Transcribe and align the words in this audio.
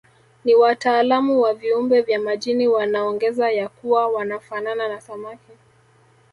Na 0.45 0.57
wataalamu 0.57 1.41
wa 1.41 1.53
viumbe 1.53 2.01
vya 2.01 2.19
majini 2.19 2.67
wanaongeza 2.67 3.51
ya 3.51 3.69
kuwa 3.69 4.07
wanafanana 4.07 4.87
na 4.87 5.01
samaki 5.01 5.51